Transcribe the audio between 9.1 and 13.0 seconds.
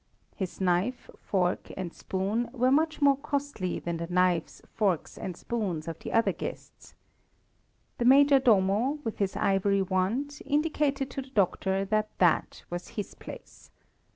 his ivory wand, indicated to the doctor that that was